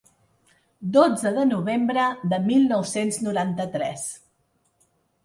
[0.95, 4.07] Dotze de novembre de mil nou-cents noranta-tres.